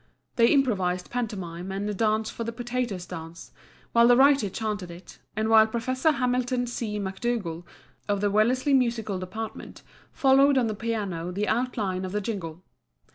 They 0.35 0.47
improvised 0.47 1.11
pantomime 1.11 1.71
and 1.71 1.95
dance 1.95 2.31
for 2.31 2.43
the 2.43 2.51
Potatoes' 2.51 3.05
Dance, 3.05 3.51
while 3.91 4.07
the 4.07 4.15
writer 4.17 4.49
chanted 4.49 4.89
it, 4.89 5.19
and 5.35 5.47
while 5.47 5.67
Professor 5.67 6.13
Hamilton 6.13 6.65
C. 6.65 6.97
Macdougall 6.97 7.63
of 8.09 8.19
the 8.19 8.31
Wellesley 8.31 8.73
musical 8.73 9.19
department 9.19 9.83
followed 10.11 10.57
on 10.57 10.65
the 10.65 10.73
piano 10.73 11.31
the 11.31 11.47
outline 11.47 12.03
of 12.03 12.13
the 12.13 12.21
jingle. 12.21 12.63